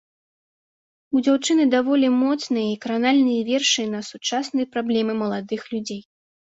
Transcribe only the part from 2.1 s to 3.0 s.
моцныя і